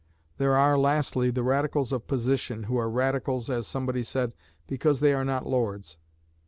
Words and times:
There 0.39 0.55
are, 0.57 0.79
lastly, 0.79 1.29
the 1.29 1.43
Radicals 1.43 1.91
of 1.91 2.07
position, 2.07 2.63
who 2.63 2.75
are 2.75 2.89
Radicals, 2.89 3.51
as 3.51 3.67
somebody 3.67 4.01
said, 4.01 4.33
because 4.65 4.99
they 4.99 5.13
are 5.13 5.23
not 5.23 5.45
lords. 5.45 5.99